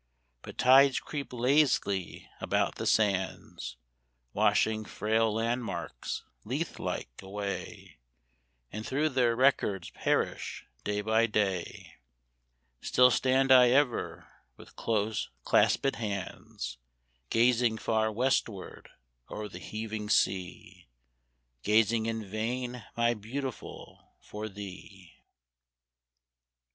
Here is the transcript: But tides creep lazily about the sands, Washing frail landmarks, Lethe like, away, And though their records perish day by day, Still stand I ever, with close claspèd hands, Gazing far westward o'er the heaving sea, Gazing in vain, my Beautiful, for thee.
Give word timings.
But 0.41 0.57
tides 0.57 0.99
creep 0.99 1.31
lazily 1.31 2.27
about 2.39 2.73
the 2.77 2.87
sands, 2.87 3.77
Washing 4.33 4.83
frail 4.83 5.31
landmarks, 5.31 6.23
Lethe 6.43 6.79
like, 6.79 7.21
away, 7.21 7.99
And 8.71 8.83
though 8.83 9.09
their 9.09 9.35
records 9.35 9.91
perish 9.91 10.65
day 10.83 11.01
by 11.01 11.27
day, 11.27 11.97
Still 12.81 13.11
stand 13.11 13.51
I 13.51 13.69
ever, 13.69 14.27
with 14.57 14.75
close 14.75 15.29
claspèd 15.45 15.97
hands, 15.97 16.79
Gazing 17.29 17.77
far 17.77 18.11
westward 18.11 18.89
o'er 19.29 19.47
the 19.47 19.59
heaving 19.59 20.09
sea, 20.09 20.87
Gazing 21.61 22.07
in 22.07 22.25
vain, 22.25 22.83
my 22.97 23.13
Beautiful, 23.13 24.15
for 24.19 24.49
thee. 24.49 25.13